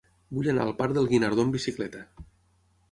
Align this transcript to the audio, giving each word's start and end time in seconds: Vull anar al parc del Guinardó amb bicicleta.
Vull 0.37 0.47
anar 0.53 0.63
al 0.69 0.73
parc 0.79 0.95
del 0.97 1.11
Guinardó 1.13 1.47
amb 1.47 1.57
bicicleta. 1.59 2.05